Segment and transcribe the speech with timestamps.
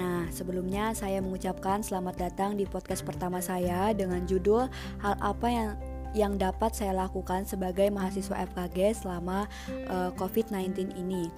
[0.00, 4.72] Nah, sebelumnya saya mengucapkan selamat datang di podcast pertama saya dengan judul
[5.04, 5.76] Hal apa yang
[6.14, 9.50] yang dapat saya lakukan sebagai mahasiswa FKG selama
[9.90, 11.28] uh, eh, COVID-19 ini.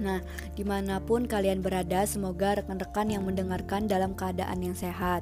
[0.00, 0.24] Nah,
[0.56, 5.20] di mana pun kalian berada, semoga rekan-rekan yang mendengarkan dalam keadaan yang sehat.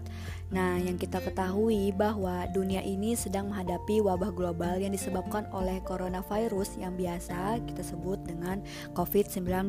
[0.54, 6.78] Nah, yang kita ketahui bahwa dunia ini sedang menghadapi wabah global yang disebabkan oleh coronavirus
[6.78, 8.62] yang biasa kita sebut dengan
[8.94, 9.66] COVID-19.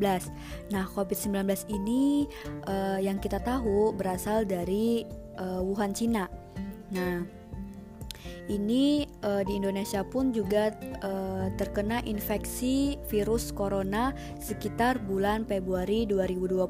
[0.69, 1.33] Nah, COVID-19
[1.73, 2.29] ini
[2.69, 5.09] uh, yang kita tahu berasal dari
[5.41, 6.29] uh, Wuhan, Cina.
[6.93, 7.38] Nah,
[8.49, 10.73] ini uh, di Indonesia pun juga
[11.05, 16.65] uh, terkena infeksi virus corona sekitar bulan Februari 2020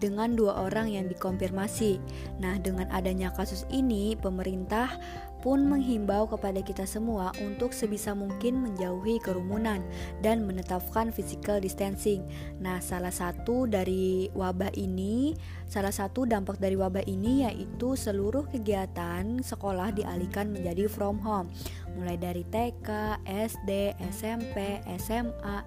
[0.00, 2.00] dengan dua orang yang dikonfirmasi.
[2.40, 4.96] Nah, dengan adanya kasus ini, pemerintah
[5.42, 9.82] pun menghimbau kepada kita semua untuk sebisa mungkin menjauhi kerumunan
[10.22, 12.22] dan menetapkan physical distancing.
[12.62, 15.34] Nah, salah satu dari wabah ini,
[15.66, 21.50] salah satu dampak dari wabah ini yaitu seluruh kegiatan sekolah dialihkan menjadi from home
[21.96, 25.64] mulai dari TK, SD, SMP, SMA,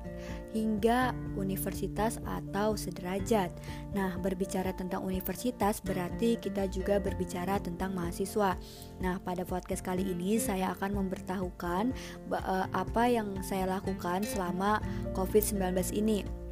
[0.56, 3.52] hingga universitas atau sederajat.
[3.92, 8.56] Nah, berbicara tentang universitas berarti kita juga berbicara tentang mahasiswa.
[9.04, 11.84] Nah, pada podcast kali ini saya akan memberitahukan
[12.32, 14.80] eh, apa yang saya lakukan selama
[15.14, 15.62] COVID-19
[15.94, 16.46] ini.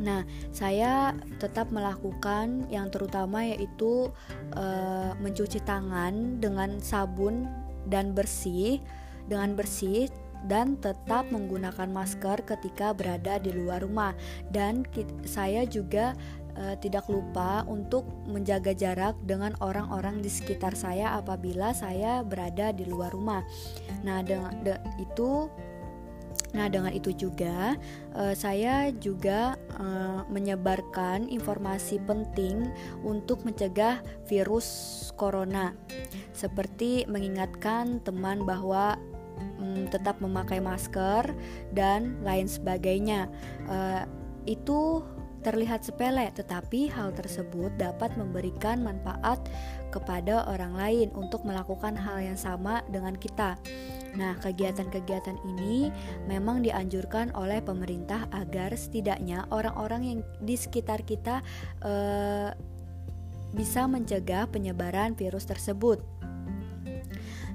[0.00, 4.08] Nah, saya tetap melakukan yang terutama yaitu
[4.56, 7.44] uh, mencuci tangan dengan sabun
[7.84, 8.80] dan bersih
[9.26, 10.08] dengan bersih
[10.48, 14.16] dan tetap menggunakan masker ketika berada di luar rumah
[14.48, 14.88] dan
[15.28, 16.16] saya juga
[16.56, 22.88] uh, tidak lupa untuk menjaga jarak dengan orang-orang di sekitar saya apabila saya berada di
[22.88, 23.44] luar rumah.
[24.00, 25.50] Nah, dengan de, itu
[26.50, 27.78] Nah, dengan itu juga
[28.18, 32.66] uh, saya juga uh, menyebarkan informasi penting
[33.06, 34.66] untuk mencegah virus
[35.14, 35.70] corona.
[36.34, 38.98] Seperti mengingatkan teman bahwa
[39.58, 41.32] um, tetap memakai masker
[41.72, 43.26] dan lain sebagainya.
[43.66, 44.04] Uh,
[44.48, 45.04] itu
[45.40, 49.40] terlihat sepele, tetapi hal tersebut dapat memberikan manfaat
[49.88, 53.56] kepada orang lain untuk melakukan hal yang sama dengan kita.
[54.20, 55.88] Nah, kegiatan-kegiatan ini
[56.28, 61.40] memang dianjurkan oleh pemerintah agar setidaknya orang-orang yang di sekitar kita
[61.80, 62.52] uh,
[63.50, 66.02] bisa mencegah penyebaran virus tersebut.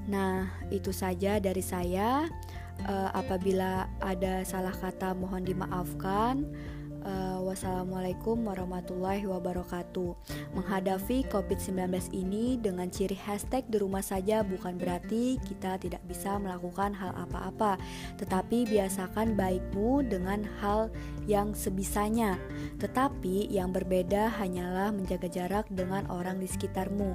[0.06, 2.30] Nah, itu saja dari saya.
[2.86, 6.46] Uh, apabila ada salah kata, mohon dimaafkan.
[7.06, 10.18] Uh, wassalamualaikum warahmatullahi wabarakatuh.
[10.58, 16.98] Menghadapi COVID-19 ini dengan ciri hashtag di rumah saja bukan berarti kita tidak bisa melakukan
[16.98, 17.78] hal apa-apa,
[18.18, 20.90] tetapi biasakan baikmu dengan hal
[21.30, 22.42] yang sebisanya.
[22.82, 27.14] Tetapi yang berbeda hanyalah menjaga jarak dengan orang di sekitarmu.